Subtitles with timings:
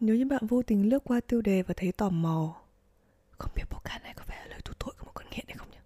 [0.00, 2.56] Nếu như bạn vô tình lướt qua tiêu đề và thấy tò mò
[3.38, 5.56] Không biết podcast này có phải là lời thú tội của một con nghiện hay
[5.56, 5.78] không nhỉ?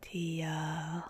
[0.00, 1.02] Thì uh...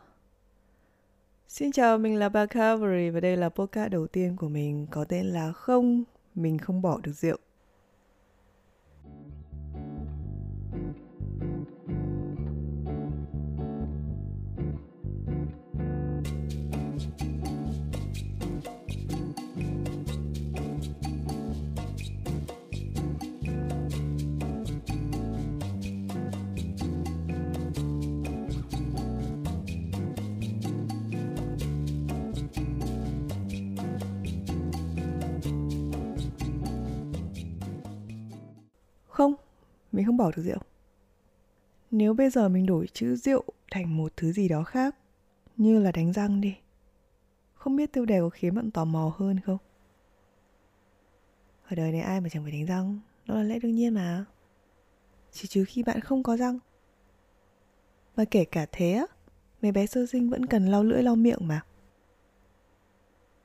[1.48, 5.26] Xin chào, mình là Bacavery và đây là podcast đầu tiên của mình có tên
[5.26, 6.04] là Không,
[6.34, 7.38] mình không bỏ được rượu
[39.92, 40.58] mình không bỏ được rượu.
[41.90, 44.96] Nếu bây giờ mình đổi chữ rượu thành một thứ gì đó khác,
[45.56, 46.56] như là đánh răng đi.
[47.54, 49.58] Không biết tiêu đề có khiến bạn tò mò hơn không?
[51.68, 54.24] Ở đời này ai mà chẳng phải đánh răng, nó là lẽ đương nhiên mà.
[55.32, 56.58] Chỉ trừ khi bạn không có răng.
[58.14, 59.06] Và kể cả thế
[59.62, 61.60] mấy bé sơ sinh vẫn cần lau lưỡi lau miệng mà.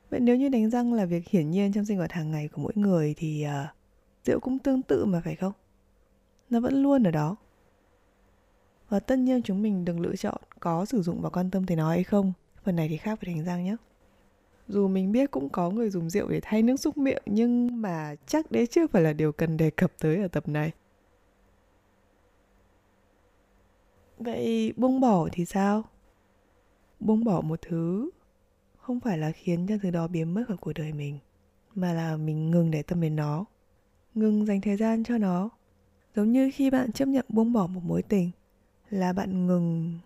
[0.09, 2.62] Vậy nếu như đánh răng là việc hiển nhiên trong sinh hoạt hàng ngày của
[2.62, 3.75] mỗi người thì uh,
[4.25, 5.53] rượu cũng tương tự mà phải không?
[6.50, 7.36] Nó vẫn luôn ở đó.
[8.90, 11.78] Và tất nhiên chúng mình đừng lựa chọn có sử dụng và quan tâm tới
[11.78, 12.34] nó hay không.
[12.64, 13.76] Phần này thì khác với thành răng nhé.
[14.68, 18.16] Dù mình biết cũng có người dùng rượu để thay nước xúc miệng, nhưng mà
[18.28, 20.72] chắc đấy chưa phải là điều cần đề cập tới ở tập này.
[24.18, 25.84] Vậy buông bỏ thì sao?
[27.00, 28.09] Buông bỏ một thứ
[28.78, 31.20] không phải là khiến cho thứ đó biến mất khỏi cuộc đời mình,
[31.75, 33.45] mà là mình ngừng để tâm đến nó,
[34.14, 35.50] ngừng dành thời gian cho nó
[36.18, 38.32] giống như khi bạn chấp nhận buông bỏ một mối tình
[38.90, 40.00] là bạn ngừng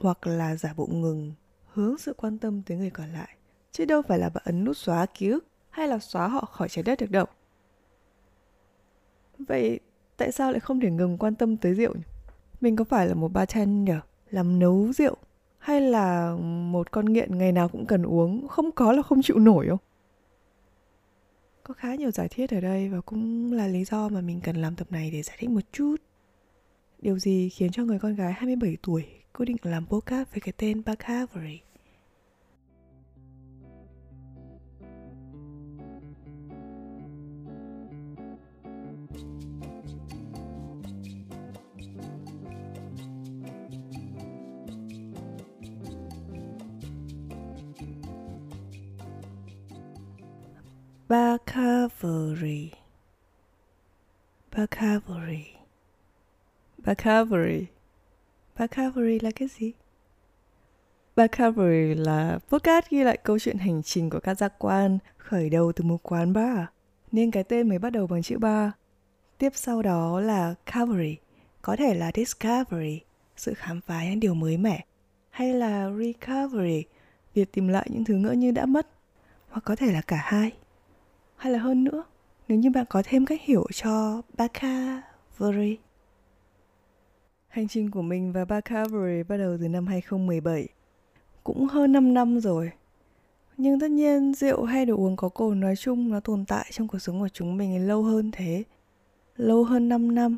[0.00, 1.32] hoặc là giả bộ ngừng
[1.72, 3.36] hướng sự quan tâm tới người còn lại,
[3.72, 6.68] chứ đâu phải là bạn ấn nút xóa ký ức hay là xóa họ khỏi
[6.68, 7.26] trái đất được đâu.
[9.38, 9.80] Vậy
[10.16, 11.94] tại sao lại không thể ngừng quan tâm tới rượu
[12.60, 13.98] mình có phải là một bartender,
[14.30, 15.16] làm nấu rượu
[15.58, 16.36] hay là
[16.70, 19.78] một con nghiện ngày nào cũng cần uống, không có là không chịu nổi không?
[21.64, 24.56] Có khá nhiều giải thiết ở đây và cũng là lý do mà mình cần
[24.56, 25.96] làm tập này để giải thích một chút.
[26.98, 30.52] Điều gì khiến cho người con gái 27 tuổi quyết định làm podcast với cái
[30.56, 31.60] tên Bacavery?
[51.08, 52.70] Bacavery
[54.56, 55.46] Bacavery
[56.78, 57.66] Bacavery
[58.58, 59.72] Bacavery là cái gì?
[61.16, 65.72] Bacavery là podcast ghi lại câu chuyện hành trình của các giác quan khởi đầu
[65.72, 66.58] từ một quán bar
[67.12, 68.72] nên cái tên mới bắt đầu bằng chữ ba.
[69.38, 71.16] Tiếp sau đó là Cavalry,
[71.62, 73.00] có thể là Discovery,
[73.36, 74.84] sự khám phá những điều mới mẻ,
[75.30, 76.84] hay là Recovery,
[77.34, 78.88] việc tìm lại những thứ ngỡ như đã mất,
[79.48, 80.52] hoặc có thể là cả hai
[81.36, 82.04] hay là hơn nữa,
[82.48, 85.78] nếu như bạn có thêm cách hiểu cho Bacavery.
[87.48, 90.68] Hành trình của mình và Bacavery bắt đầu từ năm 2017.
[91.44, 92.70] Cũng hơn 5 năm rồi.
[93.56, 96.88] Nhưng tất nhiên, rượu hay đồ uống có cồn nói chung nó tồn tại trong
[96.88, 98.62] cuộc sống của chúng mình lâu hơn thế.
[99.36, 100.36] Lâu hơn 5 năm.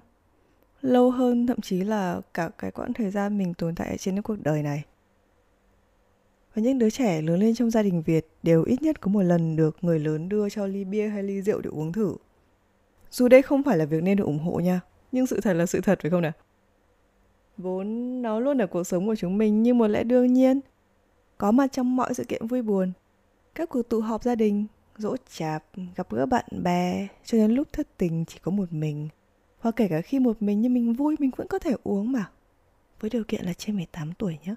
[0.82, 4.22] Lâu hơn thậm chí là cả cái quãng thời gian mình tồn tại trên cái
[4.22, 4.84] cuộc đời này
[6.56, 9.22] và những đứa trẻ lớn lên trong gia đình Việt đều ít nhất có một
[9.22, 12.16] lần được người lớn đưa cho ly bia hay ly rượu để uống thử.
[13.10, 14.80] Dù đây không phải là việc nên được ủng hộ nha,
[15.12, 16.32] nhưng sự thật là sự thật phải không nào?
[17.56, 20.60] Vốn nó luôn ở cuộc sống của chúng mình như một lẽ đương nhiên,
[21.38, 22.92] có mặt trong mọi sự kiện vui buồn,
[23.54, 24.66] các cuộc tụ họp gia đình,
[24.98, 25.64] dỗ chạp,
[25.96, 29.08] gặp gỡ bạn bè, cho đến lúc thất tình chỉ có một mình.
[29.58, 32.30] Hoặc kể cả khi một mình nhưng mình vui mình vẫn có thể uống mà.
[33.00, 34.54] Với điều kiện là trên 18 tuổi nhé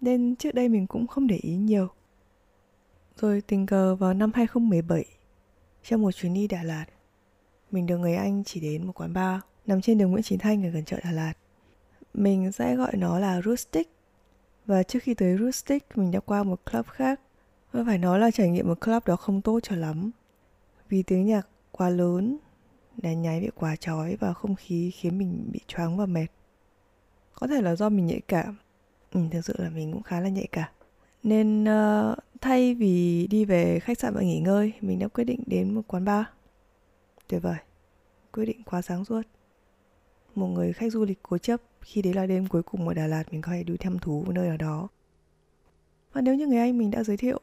[0.00, 1.88] nên trước đây mình cũng không để ý nhiều.
[3.16, 5.04] Rồi tình cờ vào năm 2017,
[5.82, 6.86] trong một chuyến đi Đà Lạt,
[7.70, 10.66] mình được người anh chỉ đến một quán bar nằm trên đường Nguyễn Chí Thanh
[10.66, 11.34] ở gần chợ Đà Lạt.
[12.14, 13.90] Mình sẽ gọi nó là Rustic.
[14.66, 17.20] Và trước khi tới Rustic, mình đã qua một club khác.
[17.72, 20.10] Và phải nói là trải nghiệm một club đó không tốt cho lắm.
[20.88, 22.38] Vì tiếng nhạc quá lớn,
[22.96, 26.26] đèn nháy bị quá chói và không khí khiến mình bị choáng và mệt.
[27.34, 28.56] Có thể là do mình nhạy cảm
[29.12, 30.72] ừ, thực sự là mình cũng khá là nhạy cả
[31.22, 35.40] nên uh, thay vì đi về khách sạn và nghỉ ngơi mình đã quyết định
[35.46, 36.24] đến một quán bar.
[37.28, 37.56] Tuyệt vời.
[38.32, 39.22] Quyết định quá sáng suốt.
[40.34, 43.06] Một người khách du lịch cố chấp khi đấy là đêm cuối cùng ở Đà
[43.06, 44.88] Lạt mình có thể đi thăm thú một nơi ở đó.
[46.12, 47.40] Và nếu như người anh mình đã giới thiệu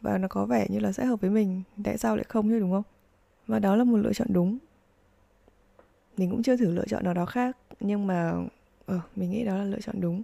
[0.00, 2.58] và nó có vẻ như là sẽ hợp với mình tại sao lại không chứ
[2.58, 2.82] đúng không?
[3.46, 4.58] Và đó là một lựa chọn đúng.
[6.16, 8.32] Mình cũng chưa thử lựa chọn nào đó khác nhưng mà
[8.86, 10.22] ờ mình nghĩ đó là lựa chọn đúng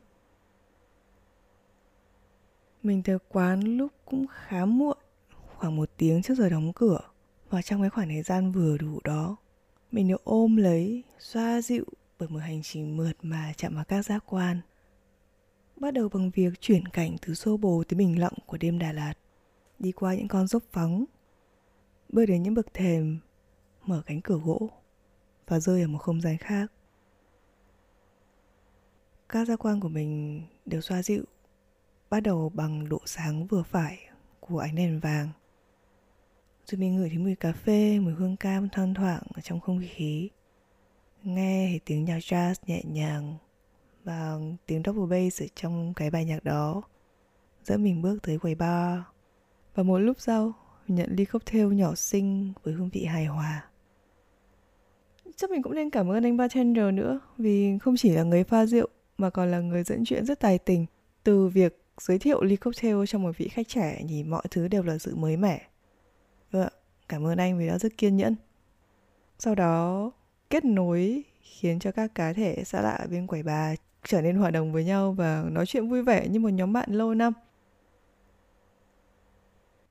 [2.82, 4.98] mình tới quán lúc cũng khá muộn,
[5.56, 7.00] khoảng một tiếng trước giờ đóng cửa.
[7.50, 9.36] Và trong cái khoảng thời gian vừa đủ đó,
[9.90, 11.84] mình được ôm lấy, xoa dịu
[12.18, 14.60] bởi một hành trình mượt mà chạm vào các giác quan.
[15.76, 18.92] Bắt đầu bằng việc chuyển cảnh từ xô bồ tới bình lặng của đêm Đà
[18.92, 19.14] Lạt,
[19.78, 21.04] đi qua những con dốc vắng,
[22.08, 23.18] bước đến những bậc thềm,
[23.86, 24.70] mở cánh cửa gỗ
[25.48, 26.72] và rơi ở một không gian khác.
[29.28, 31.24] Các giác quan của mình đều xoa dịu
[32.12, 33.98] bắt đầu bằng độ sáng vừa phải
[34.40, 35.28] của ánh đèn vàng.
[36.66, 39.80] Rồi mình ngửi thấy mùi cà phê, mùi hương cam thoang thoảng ở trong không
[39.90, 40.28] khí.
[41.22, 43.36] Nghe thấy tiếng nhạc jazz nhẹ nhàng
[44.04, 46.82] và tiếng double bass ở trong cái bài nhạc đó,
[47.64, 49.00] dẫn mình bước tới quầy bar.
[49.74, 50.52] Và một lúc sau
[50.88, 53.68] nhận ly cocktail nhỏ xinh với hương vị hài hòa.
[55.36, 58.66] Chắc mình cũng nên cảm ơn anh bartender nữa vì không chỉ là người pha
[58.66, 58.88] rượu
[59.18, 60.86] mà còn là người dẫn chuyện rất tài tình
[61.24, 64.82] từ việc giới thiệu ly cocktail cho một vị khách trẻ thì mọi thứ đều
[64.82, 65.68] là sự mới mẻ.
[66.50, 66.68] Vâng
[67.08, 68.36] cảm ơn anh vì đã rất kiên nhẫn.
[69.38, 70.10] Sau đó
[70.50, 73.74] kết nối khiến cho các cá thể xa lạ ở bên quầy bà
[74.04, 76.92] trở nên hòa đồng với nhau và nói chuyện vui vẻ như một nhóm bạn
[76.92, 77.32] lâu năm.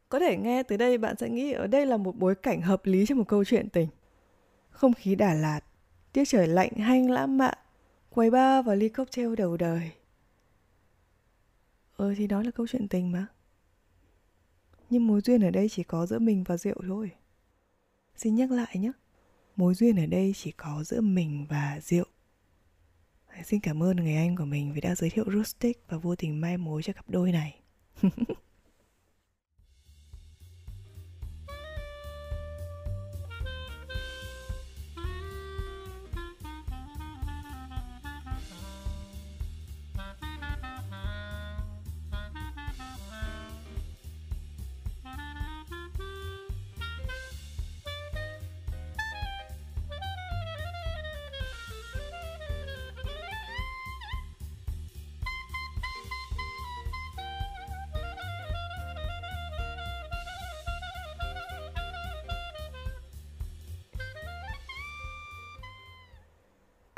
[0.10, 2.86] Có thể nghe từ đây bạn sẽ nghĩ ở đây là một bối cảnh hợp
[2.86, 3.88] lý cho một câu chuyện tình.
[4.70, 5.60] Không khí Đà Lạt,
[6.14, 7.58] tiết trời lạnh hanh lãng mạn,
[8.10, 9.92] quầy bar và ly cocktail đầu đời.
[12.02, 13.28] Ờ thì đó là câu chuyện tình mà.
[14.90, 17.12] Nhưng mối duyên ở đây chỉ có giữa mình và rượu thôi.
[18.16, 18.92] Xin nhắc lại nhé.
[19.56, 22.06] Mối duyên ở đây chỉ có giữa mình và rượu.
[23.46, 26.42] Xin cảm ơn người anh của mình vì đã giới thiệu Rustic và vô tình
[26.42, 27.60] mai mối cho cặp đôi này.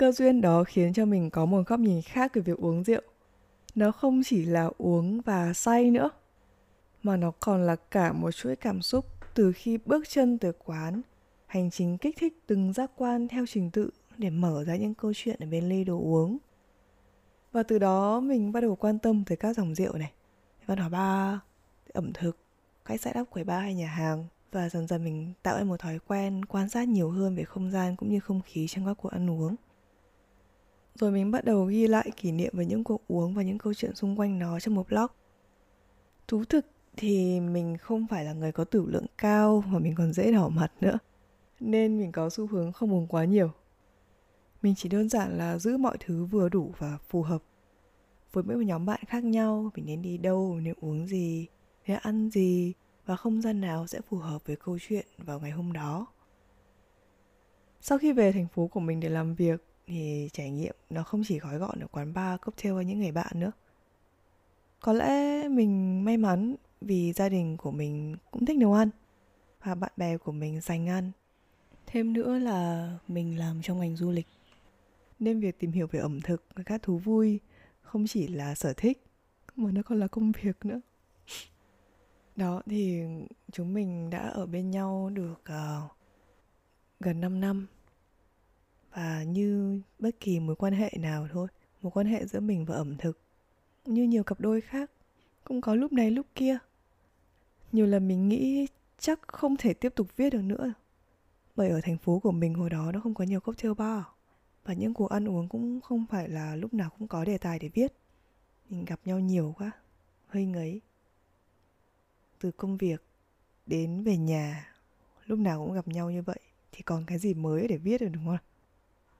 [0.03, 3.01] cơ duyên đó khiến cho mình có một góc nhìn khác về việc uống rượu.
[3.75, 6.09] Nó không chỉ là uống và say nữa,
[7.03, 11.01] mà nó còn là cả một chuỗi cảm xúc từ khi bước chân tới quán,
[11.45, 15.11] hành trình kích thích từng giác quan theo trình tự để mở ra những câu
[15.15, 16.37] chuyện ở bên ly đồ uống.
[17.51, 20.11] Và từ đó mình bắt đầu quan tâm tới các dòng rượu này.
[20.65, 21.39] Văn hóa bar
[21.93, 22.37] ẩm thực,
[22.85, 24.25] cách set up quầy bar hay nhà hàng.
[24.51, 27.71] Và dần dần mình tạo ra một thói quen quan sát nhiều hơn về không
[27.71, 29.55] gian cũng như không khí trong các cuộc ăn uống
[30.95, 33.73] rồi mình bắt đầu ghi lại kỷ niệm về những cuộc uống và những câu
[33.73, 35.07] chuyện xung quanh nó trong một blog.
[36.27, 36.65] Thú thực
[36.97, 40.49] thì mình không phải là người có tử lượng cao và mình còn dễ đỏ
[40.49, 40.97] mặt nữa.
[41.59, 43.51] Nên mình có xu hướng không uống quá nhiều.
[44.61, 47.43] Mình chỉ đơn giản là giữ mọi thứ vừa đủ và phù hợp.
[48.33, 51.47] Với mỗi một nhóm bạn khác nhau, mình nên đi đâu, nên uống gì,
[51.87, 52.73] nên ăn gì
[53.05, 56.07] và không gian nào sẽ phù hợp với câu chuyện vào ngày hôm đó.
[57.81, 61.23] Sau khi về thành phố của mình để làm việc, thì trải nghiệm nó không
[61.27, 63.51] chỉ gói gọn ở quán bar cocktail với những người bạn nữa.
[64.79, 68.89] Có lẽ mình may mắn vì gia đình của mình cũng thích nấu ăn
[69.63, 71.11] và bạn bè của mình dành ăn.
[71.85, 74.27] Thêm nữa là mình làm trong ngành du lịch.
[75.19, 77.39] Nên việc tìm hiểu về ẩm thực và các thú vui
[77.81, 79.03] không chỉ là sở thích
[79.55, 80.81] mà nó còn là công việc nữa.
[82.35, 83.01] Đó thì
[83.51, 85.91] chúng mình đã ở bên nhau được uh,
[86.99, 87.67] gần 5 năm
[88.93, 91.47] và như bất kỳ mối quan hệ nào thôi,
[91.81, 93.19] mối quan hệ giữa mình và ẩm thực
[93.85, 94.91] như nhiều cặp đôi khác,
[95.43, 96.57] cũng có lúc này lúc kia.
[97.71, 98.67] Nhiều lần mình nghĩ
[98.99, 100.73] chắc không thể tiếp tục viết được nữa,
[101.55, 104.03] bởi ở thành phố của mình hồi đó nó không có nhiều cocktail bar,
[104.63, 107.59] và những cuộc ăn uống cũng không phải là lúc nào cũng có đề tài
[107.59, 107.93] để viết.
[108.69, 109.71] Mình gặp nhau nhiều quá,
[110.27, 110.81] hơi ngấy.
[112.39, 113.03] Từ công việc
[113.65, 114.73] đến về nhà,
[115.25, 116.39] lúc nào cũng gặp nhau như vậy,
[116.71, 118.37] thì còn cái gì mới để viết được, đúng không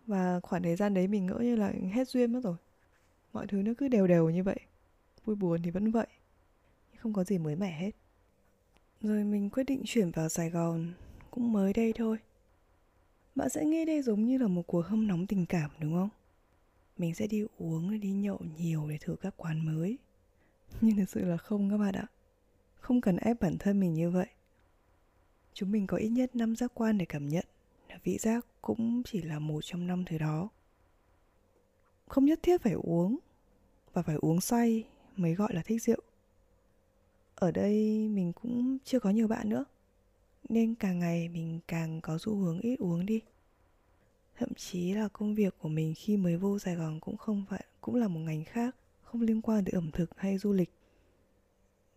[0.07, 2.55] và khoảng thời gian đấy mình ngỡ như là hết duyên mất rồi.
[3.33, 4.59] Mọi thứ nó cứ đều đều như vậy.
[5.25, 6.07] Vui buồn thì vẫn vậy.
[6.97, 7.91] Không có gì mới mẻ hết.
[9.01, 10.93] Rồi mình quyết định chuyển vào sài gòn
[11.31, 12.17] cũng mới đây thôi.
[13.35, 16.09] Bạn sẽ nghe đây giống như là một cuộc hâm nóng tình cảm, đúng không?
[16.97, 19.97] Mình sẽ đi uống, đi nhậu nhiều để thử các quán mới.
[20.81, 22.07] Nhưng thực sự là không các bạn ạ.
[22.75, 24.27] Không cần ép bản thân mình như vậy.
[25.53, 27.45] Chúng mình có ít nhất năm giác quan để cảm nhận
[28.03, 30.49] vị giác cũng chỉ là một trong năm thứ đó.
[32.07, 33.17] Không nhất thiết phải uống,
[33.93, 34.83] và phải uống say
[35.15, 35.99] mới gọi là thích rượu.
[37.35, 39.65] Ở đây mình cũng chưa có nhiều bạn nữa,
[40.49, 43.21] nên càng ngày mình càng có xu hướng ít uống đi.
[44.37, 47.65] Thậm chí là công việc của mình khi mới vô sài gòn cũng không phải,
[47.81, 50.69] cũng là một ngành khác, không liên quan tới ẩm thực hay du lịch.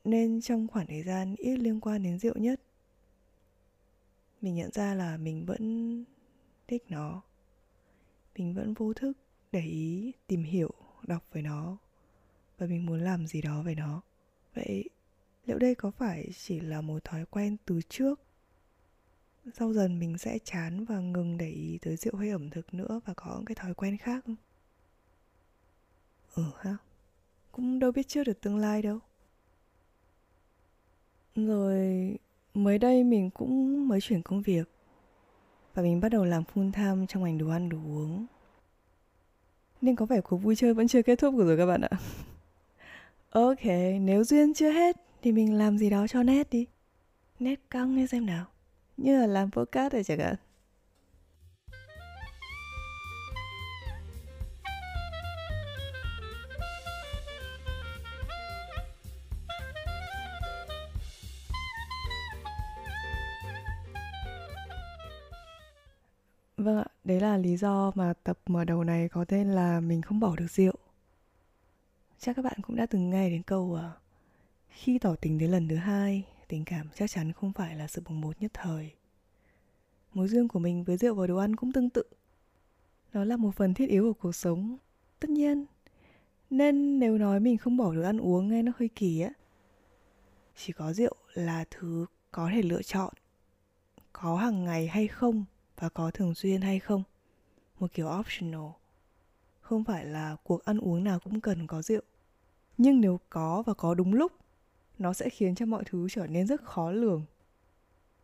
[0.05, 2.61] Nên trong khoảng thời gian ít liên quan đến rượu nhất
[4.47, 6.05] mình nhận ra là mình vẫn
[6.69, 7.23] thích nó.
[8.38, 9.12] Mình vẫn vô thức
[9.53, 10.71] để ý, tìm hiểu,
[11.03, 11.76] đọc về nó.
[12.59, 14.00] Và mình muốn làm gì đó về nó.
[14.55, 14.85] Vậy
[15.47, 18.21] liệu đây có phải chỉ là một thói quen từ trước?
[19.55, 23.00] Sau dần mình sẽ chán và ngừng để ý tới rượu hay ẩm thực nữa
[23.05, 24.37] và có những cái thói quen khác không?
[26.35, 26.76] Ừ ha,
[27.53, 28.99] cũng đâu biết trước được tương lai đâu.
[31.35, 32.19] Rồi
[32.65, 34.65] mới đây mình cũng mới chuyển công việc.
[35.75, 38.27] Và mình bắt đầu làm full time trong ngành đồ ăn, đồ uống.
[39.81, 41.91] Nên có vẻ cuộc vui chơi vẫn chưa kết thúc rồi các bạn ạ.
[43.31, 43.65] Ok,
[44.01, 46.67] nếu duyên chưa hết thì mình làm gì đó cho nét đi.
[47.39, 48.47] Nét căng nghe xem nào?
[48.97, 50.35] Như là làm podcast rồi chẳng hạn.
[66.57, 70.03] Vâng ạ, đấy là lý do mà tập mở đầu này có tên là Mình
[70.03, 70.75] không bỏ được rượu.
[72.19, 73.93] Chắc các bạn cũng đã từng nghe đến câu à,
[74.69, 78.03] Khi tỏ tình đến lần thứ hai, tình cảm chắc chắn không phải là sự
[78.05, 78.91] bồng bột nhất thời.
[80.15, 82.03] Mối duyên của mình với rượu và đồ ăn cũng tương tự.
[83.13, 84.77] Nó là một phần thiết yếu của cuộc sống.
[85.21, 85.65] Tất nhiên,
[86.51, 89.31] nên nếu nói mình không bỏ được ăn uống nghe nó hơi kỳ á.
[90.57, 93.15] Chỉ có rượu là thứ có thể lựa chọn.
[94.13, 95.45] Có hàng ngày hay không
[95.76, 97.02] và có thường xuyên hay không?
[97.78, 98.71] Một kiểu optional.
[99.61, 102.02] Không phải là cuộc ăn uống nào cũng cần có rượu.
[102.78, 104.33] Nhưng nếu có và có đúng lúc,
[104.99, 107.25] nó sẽ khiến cho mọi thứ trở nên rất khó lường.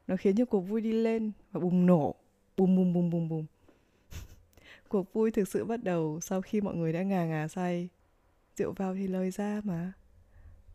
[0.07, 2.15] Nó khiến cho cuộc vui đi lên và bùng nổ.
[2.57, 3.47] Bùm bùm bùm bùm bùm.
[4.89, 7.89] Cuộc vui thực sự bắt đầu sau khi mọi người đã ngà ngà say,
[8.57, 9.93] rượu vào thì lời ra mà.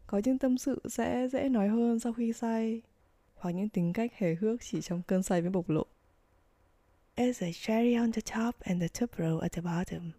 [0.07, 2.81] Có những tâm sự sẽ dễ nói hơn sau khi say,
[3.35, 5.85] hoặc những tính cách hề hước chỉ trong cơn say mới bộc lộ
[7.17, 10.11] is a cherry on the top and the tupro at the bottom.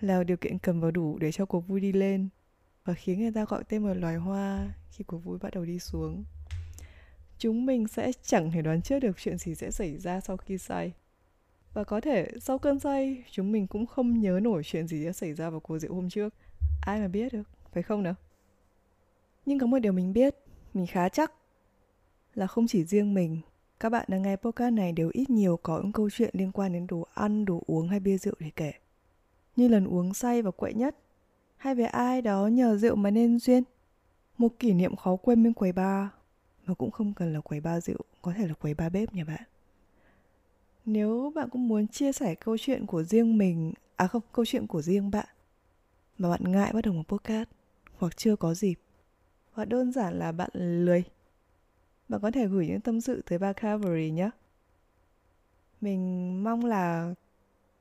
[0.00, 2.28] Là điều kiện cầm vào đủ để cho cuộc vui đi lên
[2.84, 5.78] và khiến người ta gọi tên một loài hoa khi cuộc vui bắt đầu đi
[5.78, 6.24] xuống.
[7.38, 10.58] Chúng mình sẽ chẳng thể đoán trước được chuyện gì sẽ xảy ra sau khi
[10.58, 10.92] say.
[11.74, 15.12] Và có thể sau cơn say, chúng mình cũng không nhớ nổi chuyện gì đã
[15.12, 16.34] xảy ra vào cuộc rượu hôm trước.
[16.80, 18.14] Ai mà biết được, phải không nào?
[19.46, 20.36] Nhưng có một điều mình biết,
[20.74, 21.32] mình khá chắc
[22.34, 23.40] là không chỉ riêng mình
[23.82, 26.72] các bạn đang nghe podcast này đều ít nhiều có những câu chuyện liên quan
[26.72, 28.72] đến đồ ăn, đồ uống hay bia rượu để kể.
[29.56, 30.96] Như lần uống say và quậy nhất,
[31.56, 33.62] hay về ai đó nhờ rượu mà nên duyên.
[34.38, 36.08] Một kỷ niệm khó quên bên quầy bar,
[36.66, 39.24] mà cũng không cần là quầy bar rượu, có thể là quầy bar bếp nhà
[39.24, 39.42] bạn.
[40.84, 44.66] Nếu bạn cũng muốn chia sẻ câu chuyện của riêng mình, à không, câu chuyện
[44.66, 45.28] của riêng bạn,
[46.18, 47.48] mà bạn ngại bắt đầu một podcast,
[47.98, 48.76] hoặc chưa có dịp,
[49.52, 50.50] hoặc đơn giản là bạn
[50.84, 51.04] lười,
[52.12, 54.30] bạn có thể gửi những tâm sự tới ba Calvary nhé.
[55.80, 57.14] Mình mong là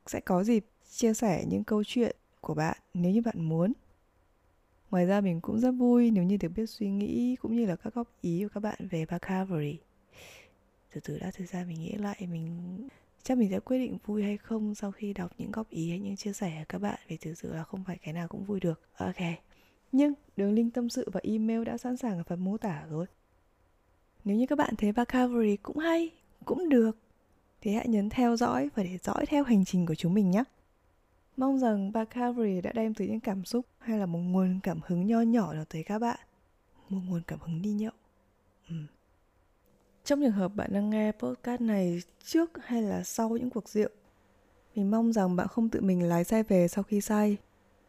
[0.07, 3.73] sẽ có dịp chia sẻ những câu chuyện của bạn nếu như bạn muốn.
[4.91, 7.75] Ngoài ra mình cũng rất vui nếu như được biết suy nghĩ cũng như là
[7.75, 9.77] các góp ý của các bạn về ba Cavalry.
[10.93, 12.77] Từ từ đã, thực ra mình nghĩ lại mình,
[13.23, 15.99] chắc mình sẽ quyết định vui hay không sau khi đọc những góp ý hay
[15.99, 18.43] những chia sẻ của các bạn, vì thực sự là không phải cái nào cũng
[18.43, 18.81] vui được.
[18.97, 19.21] Ok.
[19.91, 23.05] Nhưng đường link tâm sự và email đã sẵn sàng ở phần mô tả rồi.
[24.23, 26.11] Nếu như các bạn thấy Bacavery cũng hay,
[26.45, 26.97] cũng được
[27.61, 30.43] thì hãy nhấn theo dõi và để dõi theo hành trình của chúng mình nhé.
[31.37, 35.05] Mong rằng Bacavery đã đem tới những cảm xúc hay là một nguồn cảm hứng
[35.05, 36.19] nho nhỏ nào tới các bạn.
[36.89, 37.91] Một nguồn cảm hứng đi nhậu.
[38.69, 38.75] Ừ.
[40.03, 43.89] Trong trường hợp bạn đang nghe podcast này trước hay là sau những cuộc rượu,
[44.75, 47.37] mình mong rằng bạn không tự mình lái xe về sau khi say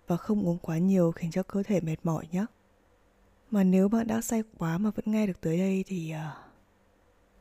[0.07, 2.47] và không uống quá nhiều khiến cho cơ thể mệt mỏi nhé.
[3.53, 6.37] Mà nếu bạn đã say quá mà vẫn nghe được tới đây thì uh,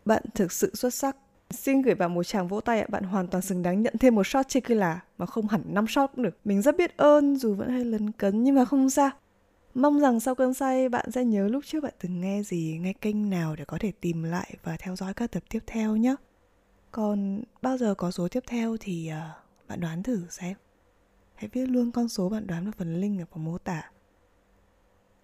[0.05, 1.17] bạn thực sự xuất sắc.
[1.49, 4.15] Xin gửi bạn một tràng vỗ tay ạ, bạn hoàn toàn xứng đáng nhận thêm
[4.15, 6.37] một shot tequila mà không hẳn 5 shot cũng được.
[6.45, 9.09] Mình rất biết ơn dù vẫn hơi lấn cấn nhưng mà không sao.
[9.73, 12.93] Mong rằng sau cơn say bạn sẽ nhớ lúc trước bạn từng nghe gì, nghe
[12.93, 16.15] kênh nào để có thể tìm lại và theo dõi các tập tiếp theo nhé.
[16.91, 20.53] Còn bao giờ có số tiếp theo thì uh, bạn đoán thử xem.
[21.35, 23.91] Hãy viết luôn con số bạn đoán vào phần link ở phần mô tả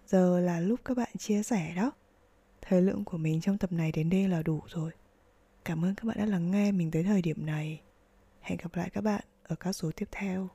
[0.08, 1.92] giờ là lúc các bạn chia sẻ đó
[2.62, 4.92] thời lượng của mình trong tập này đến đây là đủ rồi
[5.68, 7.82] Cảm ơn các bạn đã lắng nghe mình tới thời điểm này.
[8.42, 10.48] Hẹn gặp lại các bạn ở các số tiếp theo.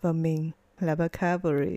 [0.00, 1.76] Và mình là Vocabulary.